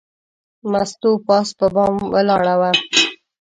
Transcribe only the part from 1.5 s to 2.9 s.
په بام ولاړه وه.